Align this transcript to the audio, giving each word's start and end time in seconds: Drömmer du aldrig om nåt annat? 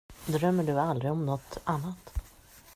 Drömmer 0.25 0.63
du 0.63 0.79
aldrig 0.79 1.11
om 1.11 1.25
nåt 1.25 1.57
annat? 1.63 2.13